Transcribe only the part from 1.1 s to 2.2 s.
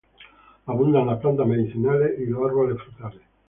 plantas medicinales